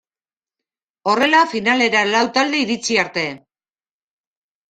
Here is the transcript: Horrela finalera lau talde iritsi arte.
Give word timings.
Horrela 1.11 1.41
finalera 1.51 2.01
lau 2.13 2.23
talde 2.37 2.61
iritsi 2.63 2.99
arte. 3.05 3.25